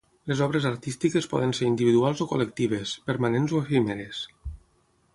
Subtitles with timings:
[0.29, 4.27] Les obres artístiques poden ser individuals o col·lectives, permanents o efímeres.